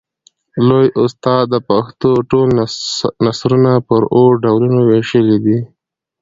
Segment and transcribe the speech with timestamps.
[0.67, 2.47] لوى استاد د پښتو ټول
[3.25, 5.59] نثرونه پر اوو ډولونو وېشلي دي.